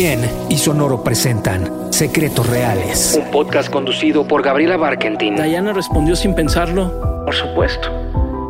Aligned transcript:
¿Quién 0.00 0.30
y 0.48 0.56
Sonoro 0.56 1.02
presentan 1.02 1.92
Secretos 1.92 2.46
Reales? 2.46 3.18
Un 3.20 3.32
podcast 3.32 3.68
conducido 3.68 4.28
por 4.28 4.44
Gabriela 4.44 4.76
Barkentin. 4.76 5.34
Diana 5.34 5.72
respondió 5.72 6.14
sin 6.14 6.36
pensarlo. 6.36 7.24
Por 7.24 7.34
supuesto. 7.34 7.88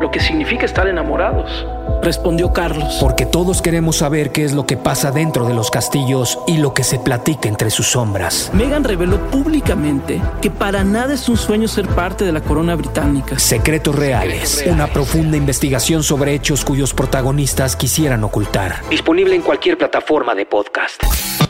Lo 0.00 0.10
que 0.10 0.18
significa 0.18 0.66
estar 0.66 0.88
enamorados. 0.88 1.64
Respondió 2.02 2.52
Carlos. 2.52 2.98
Porque 3.00 3.26
todos 3.26 3.62
queremos 3.62 3.98
saber 3.98 4.32
qué 4.32 4.44
es 4.44 4.54
lo 4.54 4.66
que 4.66 4.76
pasa 4.76 5.12
dentro 5.12 5.46
de 5.46 5.54
los 5.54 5.70
castillos 5.70 6.36
y 6.48 6.56
lo 6.56 6.74
que 6.74 6.82
se 6.82 6.98
platica 6.98 7.48
entre 7.48 7.70
sus 7.70 7.86
sombras. 7.86 8.50
Megan 8.52 8.82
reveló 8.82 9.18
públicamente 9.30 10.20
que 10.42 10.50
para 10.50 10.82
nada 10.82 11.14
es 11.14 11.28
un 11.28 11.36
sueño 11.36 11.68
ser 11.68 11.86
parte 11.86 12.24
de 12.24 12.32
la 12.32 12.40
corona 12.40 12.74
británica. 12.74 13.38
Secretos 13.38 13.94
Reales. 13.94 14.64
Una 14.66 14.88
profunda 14.88 15.36
investigación 15.36 16.02
sobre 16.02 16.34
hechos 16.34 16.64
cuyos 16.64 16.92
protagonistas 16.92 17.76
quisieran 17.76 18.24
ocultar. 18.24 18.82
Disponible 18.90 19.36
en 19.36 19.42
cualquier 19.42 19.78
plataforma 19.78 20.34
de 20.34 20.44
podcast. 20.44 21.04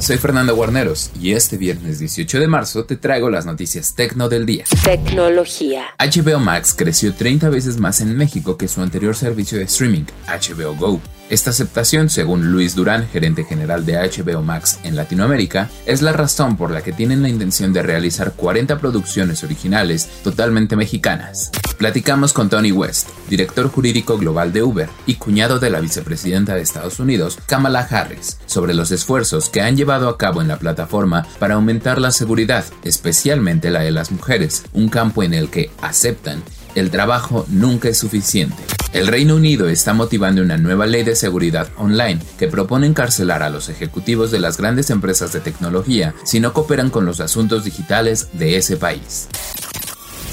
Soy 0.00 0.16
Fernando 0.16 0.56
Guarneros 0.56 1.10
y 1.20 1.32
este 1.32 1.58
viernes 1.58 1.98
18 1.98 2.40
de 2.40 2.48
marzo 2.48 2.84
te 2.84 2.96
traigo 2.96 3.28
las 3.28 3.44
noticias 3.44 3.94
tecno 3.94 4.30
del 4.30 4.46
día. 4.46 4.64
Tecnología. 4.82 5.88
HBO 5.98 6.40
Max 6.40 6.74
creció 6.74 7.12
30 7.12 7.50
veces 7.50 7.76
más 7.76 8.00
en 8.00 8.16
México 8.16 8.56
que 8.56 8.66
su 8.66 8.80
anterior 8.80 9.14
servicio 9.14 9.58
de 9.58 9.64
streaming, 9.64 10.04
HBO 10.26 10.74
Go. 10.74 11.00
Esta 11.28 11.50
aceptación, 11.50 12.08
según 12.08 12.50
Luis 12.50 12.74
Durán, 12.74 13.08
gerente 13.08 13.44
general 13.44 13.84
de 13.84 13.96
HBO 13.96 14.42
Max 14.42 14.78
en 14.84 14.96
Latinoamérica, 14.96 15.68
es 15.84 16.00
la 16.00 16.12
razón 16.12 16.56
por 16.56 16.70
la 16.70 16.82
que 16.82 16.92
tienen 16.92 17.20
la 17.20 17.28
intención 17.28 17.74
de 17.74 17.82
realizar 17.82 18.32
40 18.32 18.78
producciones 18.78 19.44
originales 19.44 20.08
totalmente 20.24 20.76
mexicanas. 20.76 21.52
Platicamos 21.80 22.34
con 22.34 22.50
Tony 22.50 22.72
West, 22.72 23.08
director 23.30 23.70
jurídico 23.70 24.18
global 24.18 24.52
de 24.52 24.62
Uber 24.62 24.90
y 25.06 25.14
cuñado 25.14 25.58
de 25.58 25.70
la 25.70 25.80
vicepresidenta 25.80 26.54
de 26.54 26.60
Estados 26.60 27.00
Unidos, 27.00 27.38
Kamala 27.46 27.80
Harris, 27.90 28.36
sobre 28.44 28.74
los 28.74 28.90
esfuerzos 28.90 29.48
que 29.48 29.62
han 29.62 29.78
llevado 29.78 30.10
a 30.10 30.18
cabo 30.18 30.42
en 30.42 30.48
la 30.48 30.58
plataforma 30.58 31.26
para 31.38 31.54
aumentar 31.54 31.98
la 31.98 32.10
seguridad, 32.10 32.66
especialmente 32.84 33.70
la 33.70 33.80
de 33.80 33.92
las 33.92 34.12
mujeres, 34.12 34.64
un 34.74 34.90
campo 34.90 35.22
en 35.22 35.32
el 35.32 35.48
que 35.48 35.70
aceptan 35.80 36.42
el 36.74 36.90
trabajo 36.90 37.46
nunca 37.48 37.88
es 37.88 37.98
suficiente. 37.98 38.56
El 38.92 39.06
Reino 39.06 39.36
Unido 39.36 39.68
está 39.68 39.92
motivando 39.92 40.42
una 40.42 40.56
nueva 40.56 40.86
ley 40.86 41.04
de 41.04 41.16
seguridad 41.16 41.68
online 41.76 42.20
que 42.38 42.48
propone 42.48 42.86
encarcelar 42.86 43.42
a 43.42 43.50
los 43.50 43.68
ejecutivos 43.68 44.30
de 44.30 44.40
las 44.40 44.56
grandes 44.56 44.90
empresas 44.90 45.32
de 45.32 45.40
tecnología 45.40 46.14
si 46.24 46.40
no 46.40 46.52
cooperan 46.52 46.90
con 46.90 47.06
los 47.06 47.20
asuntos 47.20 47.64
digitales 47.64 48.28
de 48.32 48.56
ese 48.56 48.76
país. 48.76 49.28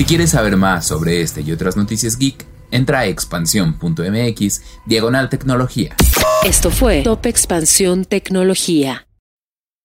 Si 0.00 0.06
quieres 0.06 0.30
saber 0.30 0.56
más 0.56 0.86
sobre 0.86 1.20
este 1.20 1.42
y 1.42 1.52
otras 1.52 1.76
noticias 1.76 2.16
geek, 2.16 2.46
entra 2.70 3.00
a 3.00 3.06
expansión.mx 3.06 4.62
diagonal 4.86 5.28
tecnología. 5.28 5.94
Esto 6.42 6.70
fue 6.70 7.02
Top 7.02 7.26
Expansión 7.26 8.06
Tecnología. 8.06 9.06